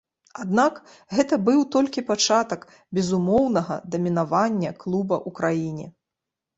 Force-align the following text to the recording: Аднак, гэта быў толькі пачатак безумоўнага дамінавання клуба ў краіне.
Аднак, 0.43 0.79
гэта 1.17 1.39
быў 1.49 1.59
толькі 1.75 2.05
пачатак 2.09 2.61
безумоўнага 3.01 3.81
дамінавання 3.95 4.77
клуба 4.85 5.15
ў 5.27 5.41
краіне. 5.41 5.85